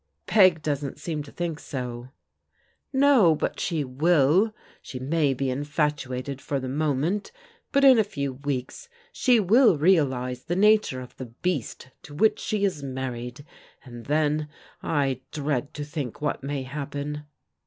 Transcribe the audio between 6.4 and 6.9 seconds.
for the THE GIRLS ARE